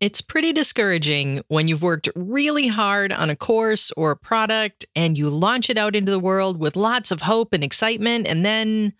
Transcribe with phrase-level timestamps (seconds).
[0.00, 5.18] It's pretty discouraging when you've worked really hard on a course or a product and
[5.18, 8.92] you launch it out into the world with lots of hope and excitement, and then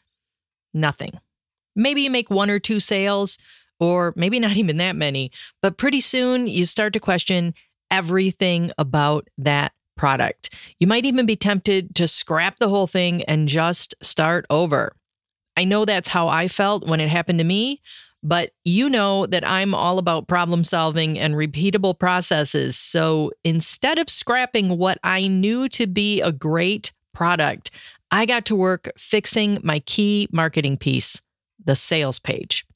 [0.74, 1.12] nothing.
[1.76, 3.38] Maybe you make one or two sales,
[3.78, 5.30] or maybe not even that many,
[5.62, 7.54] but pretty soon you start to question
[7.92, 10.52] everything about that product.
[10.80, 14.96] You might even be tempted to scrap the whole thing and just start over.
[15.56, 17.82] I know that's how I felt when it happened to me.
[18.22, 22.76] But you know that I'm all about problem solving and repeatable processes.
[22.76, 27.70] So instead of scrapping what I knew to be a great product,
[28.10, 31.22] I got to work fixing my key marketing piece,
[31.64, 32.67] the sales page.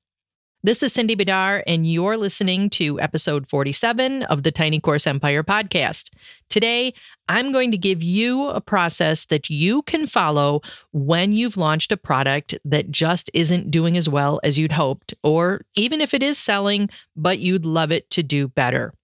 [0.64, 5.42] This is Cindy Bidar, and you're listening to episode 47 of the Tiny Course Empire
[5.42, 6.10] podcast.
[6.48, 6.94] Today,
[7.28, 10.60] I'm going to give you a process that you can follow
[10.92, 15.62] when you've launched a product that just isn't doing as well as you'd hoped, or
[15.74, 18.94] even if it is selling, but you'd love it to do better.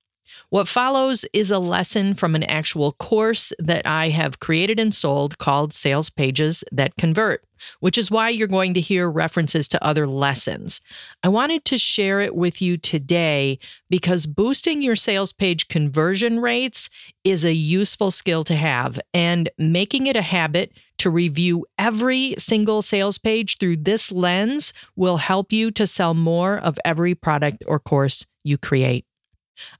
[0.50, 5.38] What follows is a lesson from an actual course that I have created and sold
[5.38, 7.44] called Sales Pages That Convert,
[7.80, 10.80] which is why you're going to hear references to other lessons.
[11.22, 13.58] I wanted to share it with you today
[13.90, 16.88] because boosting your sales page conversion rates
[17.24, 22.82] is a useful skill to have, and making it a habit to review every single
[22.82, 27.78] sales page through this lens will help you to sell more of every product or
[27.78, 29.04] course you create.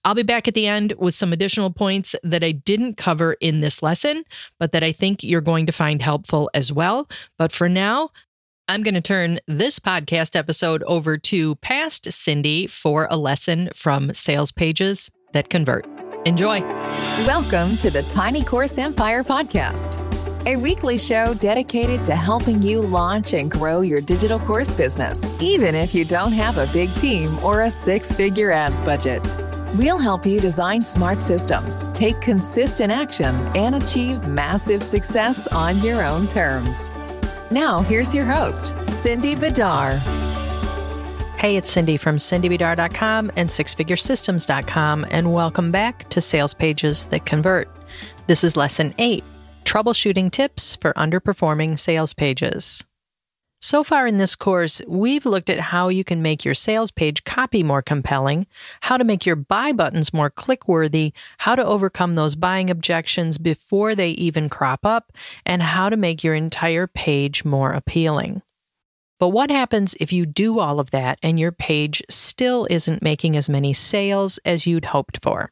[0.05, 3.61] I'll be back at the end with some additional points that I didn't cover in
[3.61, 4.25] this lesson,
[4.59, 7.09] but that I think you're going to find helpful as well.
[7.39, 8.11] But for now,
[8.71, 14.13] I'm going to turn this podcast episode over to past Cindy for a lesson from
[14.13, 15.87] sales pages that convert.
[16.27, 16.61] Enjoy.
[17.27, 19.99] Welcome to the Tiny Course Empire podcast,
[20.47, 25.75] a weekly show dedicated to helping you launch and grow your digital course business, even
[25.75, 29.23] if you don't have a big team or a six figure ads budget.
[29.77, 36.03] We'll help you design smart systems, take consistent action, and achieve massive success on your
[36.03, 36.91] own terms.
[37.51, 39.99] Now, here's your host, Cindy Bidar.
[41.37, 47.69] Hey, it's Cindy from cindybidar.com and sixfiguresystems.com, and welcome back to Sales Pages That Convert.
[48.27, 49.23] This is Lesson 8
[49.65, 52.85] Troubleshooting Tips for Underperforming Sales Pages.
[53.61, 57.25] So far in this course, we've looked at how you can make your sales page
[57.25, 58.47] copy more compelling,
[58.83, 63.37] how to make your buy buttons more click worthy, how to overcome those buying objections
[63.37, 65.13] before they even crop up,
[65.45, 68.43] and how to make your entire page more appealing.
[69.19, 73.37] But what happens if you do all of that and your page still isn't making
[73.37, 75.51] as many sales as you'd hoped for?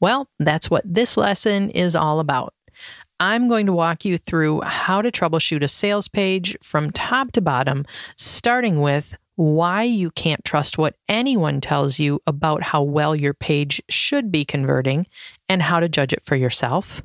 [0.00, 2.52] Well, that's what this lesson is all about.
[3.20, 7.40] I'm going to walk you through how to troubleshoot a sales page from top to
[7.40, 7.84] bottom,
[8.16, 13.82] starting with why you can't trust what anyone tells you about how well your page
[13.88, 15.06] should be converting
[15.48, 17.02] and how to judge it for yourself,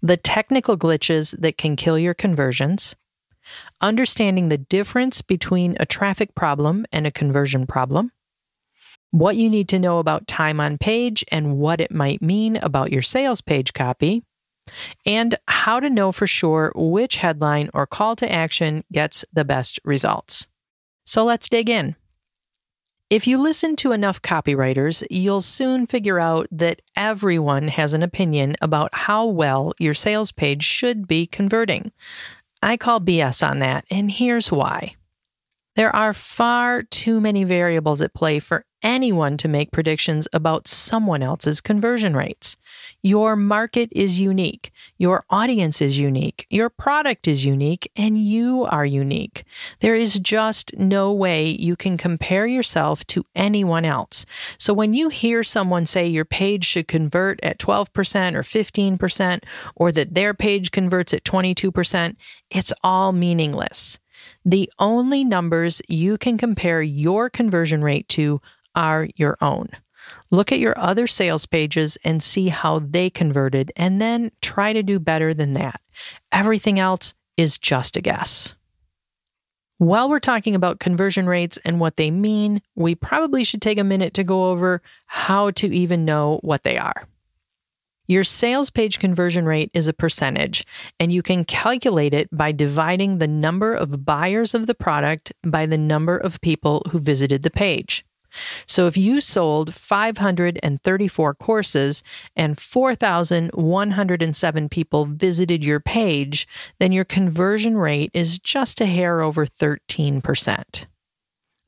[0.00, 2.94] the technical glitches that can kill your conversions,
[3.80, 8.12] understanding the difference between a traffic problem and a conversion problem,
[9.10, 12.92] what you need to know about time on page and what it might mean about
[12.92, 14.24] your sales page copy
[15.04, 19.80] and how to know for sure which headline or call to action gets the best
[19.84, 20.46] results.
[21.06, 21.96] So let's dig in.
[23.10, 28.56] If you listen to enough copywriters, you'll soon figure out that everyone has an opinion
[28.62, 31.92] about how well your sales page should be converting.
[32.62, 34.94] I call BS on that, and here's why.
[35.76, 41.22] There are far too many variables at play for anyone to make predictions about someone
[41.22, 42.56] else's conversion rates.
[43.02, 48.86] Your market is unique, your audience is unique, your product is unique, and you are
[48.86, 49.44] unique.
[49.80, 54.24] There is just no way you can compare yourself to anyone else.
[54.58, 59.42] So when you hear someone say your page should convert at 12% or 15%,
[59.74, 62.16] or that their page converts at 22%,
[62.50, 63.98] it's all meaningless.
[64.44, 68.40] The only numbers you can compare your conversion rate to
[68.74, 69.68] are your own.
[70.30, 74.82] Look at your other sales pages and see how they converted, and then try to
[74.82, 75.80] do better than that.
[76.32, 78.54] Everything else is just a guess.
[79.78, 83.84] While we're talking about conversion rates and what they mean, we probably should take a
[83.84, 87.08] minute to go over how to even know what they are.
[88.06, 90.66] Your sales page conversion rate is a percentage,
[91.00, 95.66] and you can calculate it by dividing the number of buyers of the product by
[95.66, 98.04] the number of people who visited the page.
[98.66, 102.02] So if you sold 534 courses
[102.36, 106.46] and 4,107 people visited your page,
[106.78, 110.86] then your conversion rate is just a hair over 13%.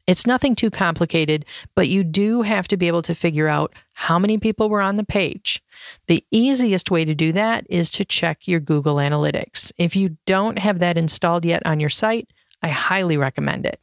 [0.06, 4.18] It's nothing too complicated, but you do have to be able to figure out how
[4.18, 5.62] many people were on the page.
[6.08, 9.72] The easiest way to do that is to check your Google Analytics.
[9.78, 12.28] If you don't have that installed yet on your site,
[12.62, 13.80] I highly recommend it.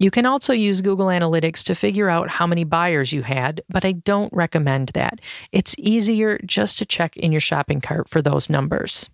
[0.00, 3.84] You can also use Google Analytics to figure out how many buyers you had, but
[3.84, 5.20] I don't recommend that.
[5.50, 9.08] It's easier just to check in your shopping cart for those numbers.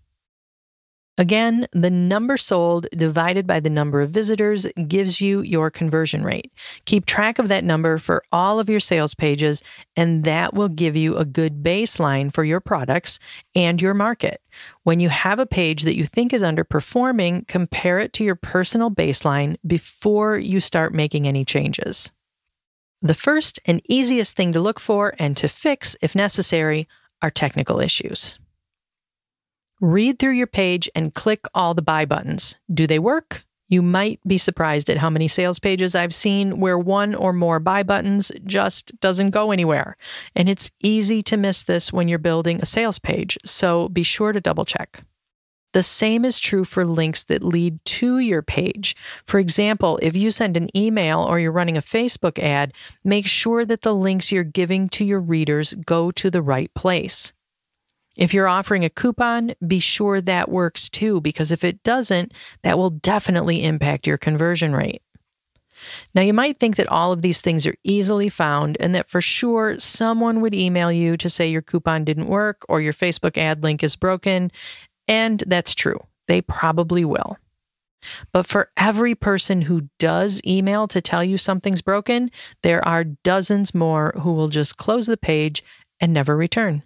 [1.16, 6.52] Again, the number sold divided by the number of visitors gives you your conversion rate.
[6.86, 9.62] Keep track of that number for all of your sales pages,
[9.94, 13.20] and that will give you a good baseline for your products
[13.54, 14.42] and your market.
[14.82, 18.90] When you have a page that you think is underperforming, compare it to your personal
[18.90, 22.10] baseline before you start making any changes.
[23.02, 26.88] The first and easiest thing to look for and to fix, if necessary,
[27.22, 28.36] are technical issues.
[29.84, 32.56] Read through your page and click all the buy buttons.
[32.72, 33.44] Do they work?
[33.68, 37.60] You might be surprised at how many sales pages I've seen where one or more
[37.60, 39.98] buy buttons just doesn't go anywhere.
[40.34, 44.32] And it's easy to miss this when you're building a sales page, so be sure
[44.32, 45.04] to double check.
[45.74, 48.96] The same is true for links that lead to your page.
[49.26, 52.72] For example, if you send an email or you're running a Facebook ad,
[53.04, 57.34] make sure that the links you're giving to your readers go to the right place.
[58.16, 62.32] If you're offering a coupon, be sure that works too, because if it doesn't,
[62.62, 65.02] that will definitely impact your conversion rate.
[66.14, 69.20] Now, you might think that all of these things are easily found and that for
[69.20, 73.62] sure someone would email you to say your coupon didn't work or your Facebook ad
[73.62, 74.50] link is broken.
[75.08, 76.00] And that's true.
[76.28, 77.36] They probably will.
[78.32, 82.30] But for every person who does email to tell you something's broken,
[82.62, 85.64] there are dozens more who will just close the page
[86.00, 86.82] and never return.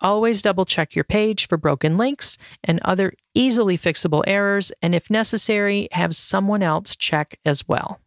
[0.00, 5.08] Always double check your page for broken links and other easily fixable errors, and if
[5.08, 8.00] necessary, have someone else check as well.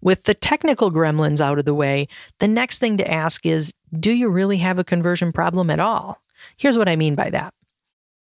[0.00, 4.10] With the technical gremlins out of the way, the next thing to ask is Do
[4.10, 6.22] you really have a conversion problem at all?
[6.56, 7.52] Here's what I mean by that.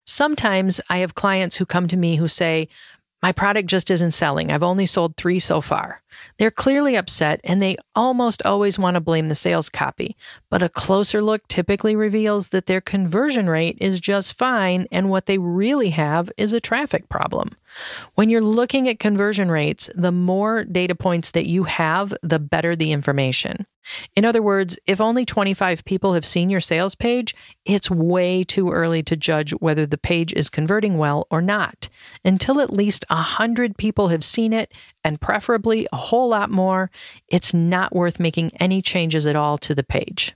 [0.06, 2.70] Sometimes I have clients who come to me who say,
[3.22, 4.52] my product just isn't selling.
[4.52, 6.02] I've only sold three so far.
[6.38, 10.16] They're clearly upset and they almost always want to blame the sales copy,
[10.50, 15.26] but a closer look typically reveals that their conversion rate is just fine and what
[15.26, 17.56] they really have is a traffic problem.
[18.16, 22.76] When you're looking at conversion rates, the more data points that you have, the better
[22.76, 23.66] the information.
[24.16, 27.36] In other words, if only 25 people have seen your sales page,
[27.66, 31.90] it's way too early to judge whether the page is converting well or not.
[32.26, 34.74] Until at least 100 people have seen it,
[35.04, 36.92] and preferably a whole lot more,
[37.28, 40.34] it's not worth making any changes at all to the page.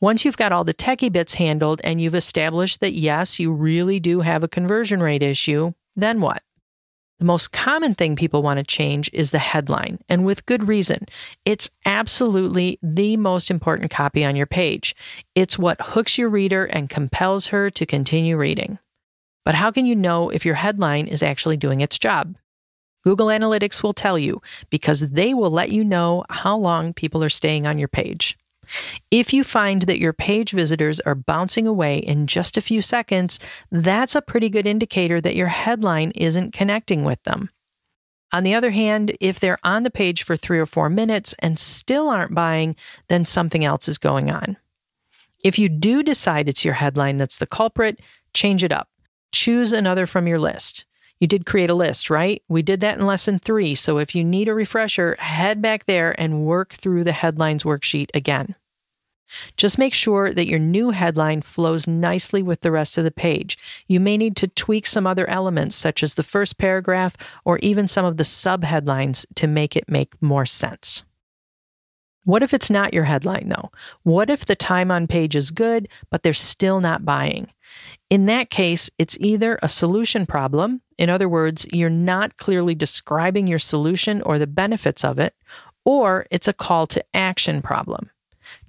[0.00, 4.00] Once you've got all the techie bits handled and you've established that yes, you really
[4.00, 6.42] do have a conversion rate issue, then what?
[7.22, 11.06] The most common thing people want to change is the headline, and with good reason.
[11.44, 14.96] It's absolutely the most important copy on your page.
[15.36, 18.80] It's what hooks your reader and compels her to continue reading.
[19.44, 22.34] But how can you know if your headline is actually doing its job?
[23.04, 27.28] Google Analytics will tell you because they will let you know how long people are
[27.28, 28.36] staying on your page.
[29.10, 33.38] If you find that your page visitors are bouncing away in just a few seconds,
[33.70, 37.50] that's a pretty good indicator that your headline isn't connecting with them.
[38.32, 41.58] On the other hand, if they're on the page for three or four minutes and
[41.58, 42.76] still aren't buying,
[43.08, 44.56] then something else is going on.
[45.44, 48.00] If you do decide it's your headline that's the culprit,
[48.32, 48.88] change it up.
[49.32, 50.86] Choose another from your list.
[51.20, 52.42] You did create a list, right?
[52.48, 53.74] We did that in lesson three.
[53.74, 58.08] So if you need a refresher, head back there and work through the headlines worksheet
[58.14, 58.54] again.
[59.56, 63.58] Just make sure that your new headline flows nicely with the rest of the page.
[63.86, 67.88] You may need to tweak some other elements, such as the first paragraph or even
[67.88, 71.02] some of the subheadlines, to make it make more sense.
[72.24, 73.70] What if it's not your headline, though?
[74.04, 77.48] What if the time on page is good, but they're still not buying?
[78.10, 83.48] In that case, it's either a solution problem, in other words, you're not clearly describing
[83.48, 85.34] your solution or the benefits of it,
[85.84, 88.10] or it's a call to action problem.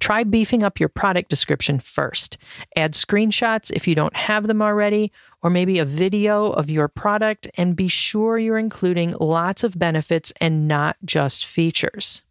[0.00, 2.38] Try beefing up your product description first.
[2.76, 5.12] Add screenshots if you don't have them already,
[5.42, 10.32] or maybe a video of your product, and be sure you're including lots of benefits
[10.40, 12.22] and not just features.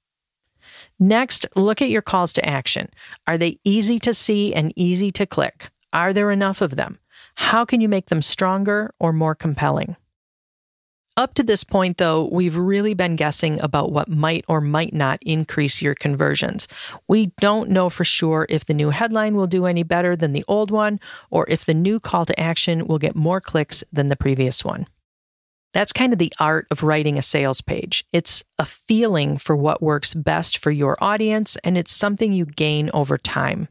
[1.00, 2.90] Next, look at your calls to action.
[3.28, 5.70] Are they easy to see and easy to click?
[5.92, 7.00] Are there enough of them?
[7.36, 9.96] How can you make them stronger or more compelling?
[11.16, 15.20] Up to this point, though, we've really been guessing about what might or might not
[15.22, 16.68] increase your conversions.
[17.08, 20.44] We don't know for sure if the new headline will do any better than the
[20.48, 24.16] old one, or if the new call to action will get more clicks than the
[24.16, 24.88] previous one.
[25.72, 28.04] That's kind of the art of writing a sales page.
[28.12, 32.90] It's a feeling for what works best for your audience, and it's something you gain
[32.92, 33.68] over time.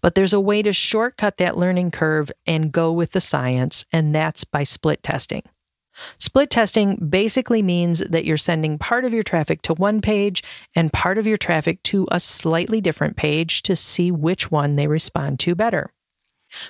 [0.00, 4.14] But there's a way to shortcut that learning curve and go with the science, and
[4.14, 5.42] that's by split testing.
[6.18, 10.42] Split testing basically means that you're sending part of your traffic to one page
[10.74, 14.86] and part of your traffic to a slightly different page to see which one they
[14.86, 15.92] respond to better.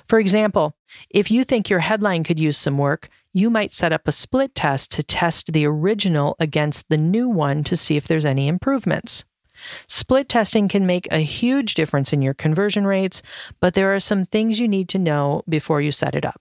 [0.06, 0.76] For example,
[1.11, 4.54] if you think your headline could use some work, you might set up a split
[4.54, 9.25] test to test the original against the new one to see if there's any improvements.
[9.87, 13.23] Split testing can make a huge difference in your conversion rates,
[13.61, 16.40] but there are some things you need to know before you set it up.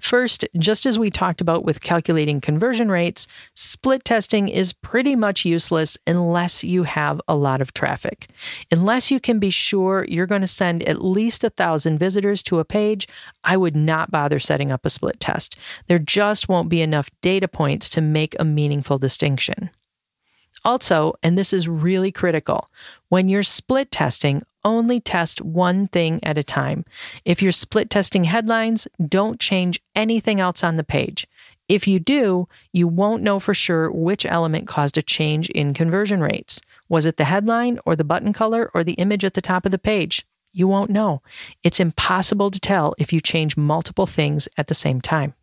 [0.00, 5.44] First, just as we talked about with calculating conversion rates, split testing is pretty much
[5.44, 8.30] useless unless you have a lot of traffic.
[8.72, 12.58] Unless you can be sure you're going to send at least a thousand visitors to
[12.58, 13.06] a page,
[13.44, 15.56] I would not bother setting up a split test.
[15.86, 19.70] There just won't be enough data points to make a meaningful distinction.
[20.64, 22.70] Also, and this is really critical,
[23.08, 26.84] when you're split testing, only test one thing at a time.
[27.24, 31.26] If you're split testing headlines, don't change anything else on the page.
[31.68, 36.20] If you do, you won't know for sure which element caused a change in conversion
[36.20, 36.60] rates.
[36.88, 39.70] Was it the headline or the button color or the image at the top of
[39.70, 40.26] the page?
[40.52, 41.22] You won't know.
[41.62, 45.34] It's impossible to tell if you change multiple things at the same time.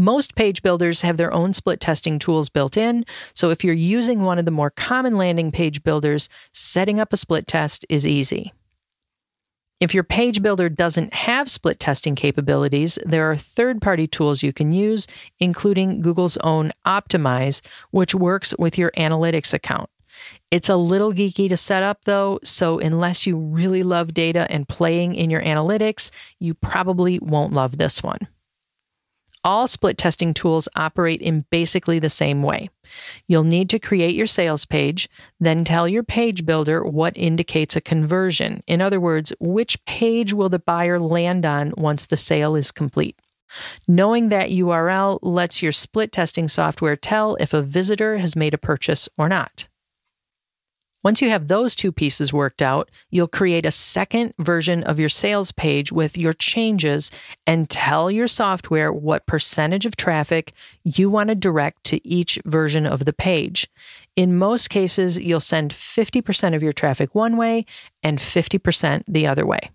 [0.00, 3.04] Most page builders have their own split testing tools built in,
[3.34, 7.18] so if you're using one of the more common landing page builders, setting up a
[7.18, 8.54] split test is easy.
[9.78, 14.54] If your page builder doesn't have split testing capabilities, there are third party tools you
[14.54, 15.06] can use,
[15.38, 19.90] including Google's own Optimize, which works with your analytics account.
[20.50, 24.66] It's a little geeky to set up though, so unless you really love data and
[24.66, 28.28] playing in your analytics, you probably won't love this one.
[29.42, 32.68] All split testing tools operate in basically the same way.
[33.26, 37.80] You'll need to create your sales page, then tell your page builder what indicates a
[37.80, 38.62] conversion.
[38.66, 43.18] In other words, which page will the buyer land on once the sale is complete?
[43.88, 48.58] Knowing that URL lets your split testing software tell if a visitor has made a
[48.58, 49.66] purchase or not.
[51.02, 55.08] Once you have those two pieces worked out, you'll create a second version of your
[55.08, 57.10] sales page with your changes
[57.46, 60.52] and tell your software what percentage of traffic
[60.84, 63.66] you want to direct to each version of the page.
[64.14, 67.64] In most cases, you'll send 50% of your traffic one way
[68.02, 69.70] and 50% the other way.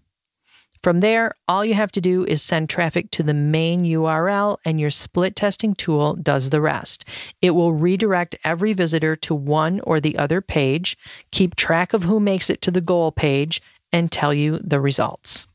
[0.84, 4.80] From there, all you have to do is send traffic to the main URL, and
[4.80, 7.06] your split testing tool does the rest.
[7.42, 10.98] It will redirect every visitor to one or the other page,
[11.32, 15.48] keep track of who makes it to the goal page, and tell you the results.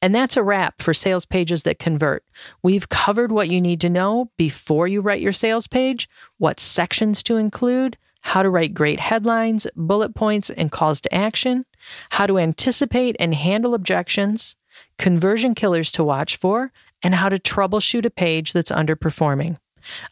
[0.00, 2.24] And that's a wrap for sales pages that convert.
[2.62, 7.22] We've covered what you need to know before you write your sales page, what sections
[7.24, 11.64] to include, how to write great headlines, bullet points, and calls to action,
[12.10, 14.56] how to anticipate and handle objections,
[14.98, 19.58] conversion killers to watch for, and how to troubleshoot a page that's underperforming.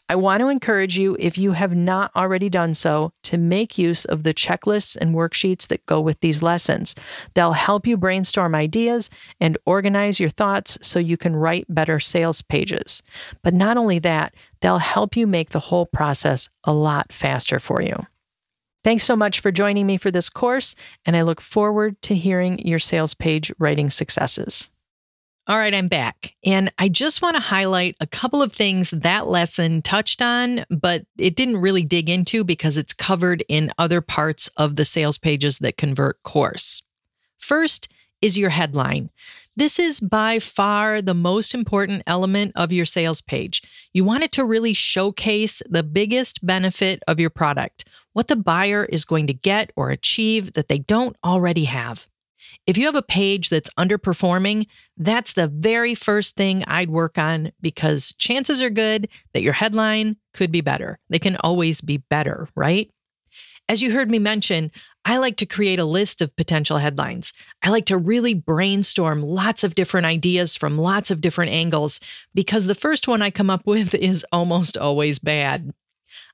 [0.08, 4.04] I want to encourage you, if you have not already done so, to make use
[4.04, 6.94] of the checklists and worksheets that go with these lessons.
[7.34, 12.42] They'll help you brainstorm ideas and organize your thoughts so you can write better sales
[12.42, 13.02] pages.
[13.42, 17.82] But not only that, they'll help you make the whole process a lot faster for
[17.82, 18.06] you.
[18.86, 22.60] Thanks so much for joining me for this course, and I look forward to hearing
[22.60, 24.70] your sales page writing successes.
[25.48, 26.36] All right, I'm back.
[26.44, 31.04] And I just want to highlight a couple of things that lesson touched on, but
[31.18, 35.58] it didn't really dig into because it's covered in other parts of the sales pages
[35.58, 36.84] that convert course.
[37.38, 37.88] First
[38.22, 39.10] is your headline.
[39.56, 43.62] This is by far the most important element of your sales page.
[43.92, 47.84] You want it to really showcase the biggest benefit of your product,
[48.16, 52.08] what the buyer is going to get or achieve that they don't already have.
[52.66, 57.52] If you have a page that's underperforming, that's the very first thing I'd work on
[57.60, 60.98] because chances are good that your headline could be better.
[61.10, 62.90] They can always be better, right?
[63.68, 64.72] As you heard me mention,
[65.04, 67.34] I like to create a list of potential headlines.
[67.62, 72.00] I like to really brainstorm lots of different ideas from lots of different angles
[72.34, 75.74] because the first one I come up with is almost always bad.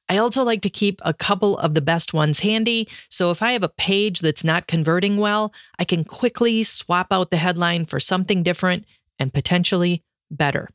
[0.08, 2.88] I also like to keep a couple of the best ones handy.
[3.08, 7.30] So if I have a page that's not converting well, I can quickly swap out
[7.30, 8.84] the headline for something different
[9.18, 10.68] and potentially better.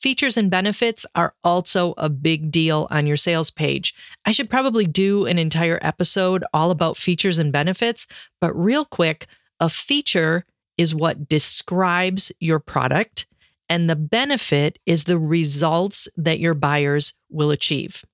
[0.00, 3.94] Features and benefits are also a big deal on your sales page.
[4.24, 8.06] I should probably do an entire episode all about features and benefits,
[8.40, 9.26] but real quick,
[9.60, 10.44] a feature
[10.76, 13.26] is what describes your product
[13.68, 18.04] and the benefit is the results that your buyers will achieve.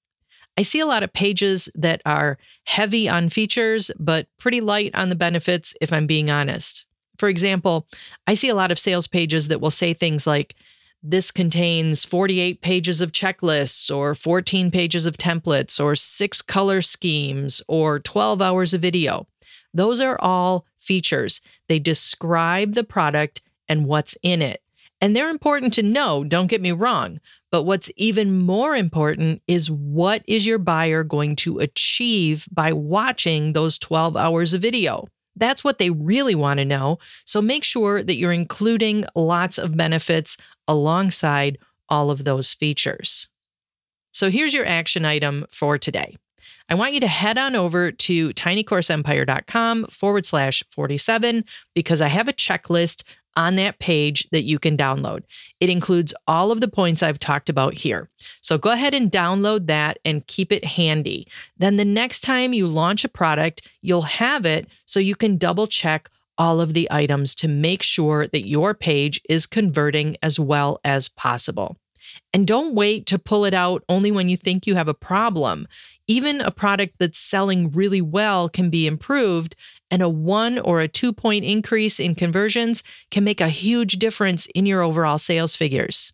[0.59, 5.09] I see a lot of pages that are heavy on features, but pretty light on
[5.09, 6.85] the benefits, if I'm being honest.
[7.17, 7.87] For example,
[8.27, 10.57] I see a lot of sales pages that will say things like,
[11.01, 17.63] this contains 48 pages of checklists, or 14 pages of templates, or six color schemes,
[17.69, 19.29] or 12 hours of video.
[19.73, 21.41] Those are all features.
[21.69, 24.61] They describe the product and what's in it.
[25.01, 27.21] And they're important to know, don't get me wrong.
[27.51, 33.53] But what's even more important is what is your buyer going to achieve by watching
[33.53, 35.07] those 12 hours of video?
[35.37, 36.99] That's what they really want to know.
[37.25, 40.37] So make sure that you're including lots of benefits
[40.67, 43.29] alongside all of those features.
[44.13, 46.17] So here's your action item for today.
[46.69, 52.29] I want you to head on over to tinycourseempire.com forward slash 47 because I have
[52.29, 53.05] a checklist
[53.37, 55.23] on that page that you can download.
[55.61, 58.09] It includes all of the points I've talked about here.
[58.41, 61.29] So go ahead and download that and keep it handy.
[61.57, 65.67] Then the next time you launch a product, you'll have it so you can double
[65.67, 70.81] check all of the items to make sure that your page is converting as well
[70.85, 71.77] as possible.
[72.33, 75.67] And don't wait to pull it out only when you think you have a problem.
[76.09, 79.55] Even a product that's selling really well can be improved,
[79.91, 84.47] and a one or a two point increase in conversions can make a huge difference
[84.55, 86.13] in your overall sales figures.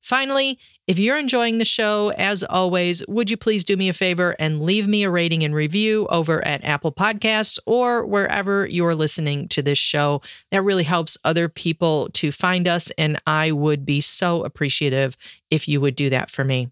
[0.00, 0.56] Finally,
[0.86, 4.62] if you're enjoying the show, as always, would you please do me a favor and
[4.62, 9.62] leave me a rating and review over at Apple Podcasts or wherever you're listening to
[9.62, 10.22] this show?
[10.52, 15.16] That really helps other people to find us, and I would be so appreciative
[15.50, 16.70] if you would do that for me.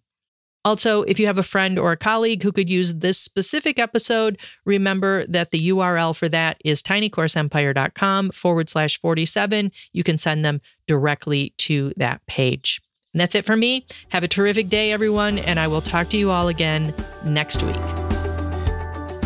[0.65, 4.39] Also, if you have a friend or a colleague who could use this specific episode,
[4.65, 9.71] remember that the URL for that is tinycourseempire.com forward slash 47.
[9.93, 12.81] You can send them directly to that page.
[13.13, 13.87] And that's it for me.
[14.09, 16.95] Have a terrific day, everyone, and I will talk to you all again
[17.25, 18.04] next week.